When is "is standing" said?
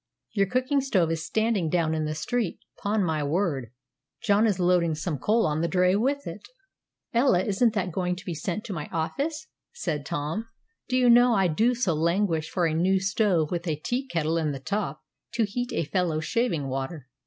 1.11-1.69